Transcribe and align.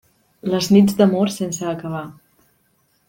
Les 0.53 0.69
nits 0.75 0.95
d'amor 1.01 1.29
sense 1.35 1.69
acabar. 1.75 2.03